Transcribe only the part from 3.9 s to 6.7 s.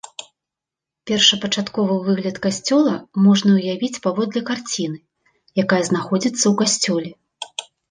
паводле карціны, якая знаходзіцца ў